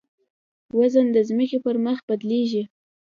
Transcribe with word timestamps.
وزن 0.77 1.05
د 1.15 1.17
ځمکې 1.29 1.57
پر 1.65 1.75
مخ 1.85 1.97
بدلېږي. 2.07 2.63